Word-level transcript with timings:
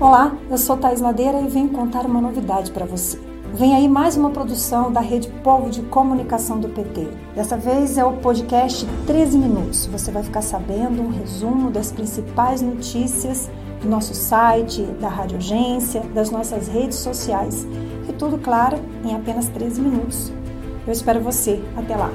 Olá, 0.00 0.34
eu 0.50 0.56
sou 0.56 0.78
Thais 0.78 0.98
Madeira 0.98 1.42
e 1.42 1.46
venho 1.46 1.68
contar 1.68 2.06
uma 2.06 2.22
novidade 2.22 2.70
para 2.70 2.86
você. 2.86 3.20
Vem 3.52 3.74
aí 3.74 3.86
mais 3.86 4.16
uma 4.16 4.30
produção 4.30 4.90
da 4.90 4.98
Rede 4.98 5.28
Povo 5.44 5.68
de 5.68 5.82
Comunicação 5.82 6.58
do 6.58 6.70
PT. 6.70 7.06
Dessa 7.34 7.58
vez 7.58 7.98
é 7.98 8.04
o 8.04 8.16
podcast 8.16 8.86
13 9.06 9.36
Minutos. 9.36 9.84
Você 9.88 10.10
vai 10.10 10.22
ficar 10.22 10.40
sabendo 10.40 11.02
um 11.02 11.10
resumo 11.10 11.70
das 11.70 11.92
principais 11.92 12.62
notícias 12.62 13.50
do 13.82 13.90
nosso 13.90 14.14
site, 14.14 14.84
da 14.98 15.10
Rádio 15.10 15.36
Agência, 15.36 16.00
das 16.14 16.30
nossas 16.30 16.66
redes 16.66 16.96
sociais. 16.96 17.66
E 18.08 18.12
tudo, 18.14 18.38
claro, 18.38 18.78
em 19.04 19.14
apenas 19.14 19.50
13 19.50 19.82
minutos. 19.82 20.32
Eu 20.86 20.94
espero 20.94 21.20
você. 21.20 21.62
Até 21.76 21.94
lá! 21.94 22.10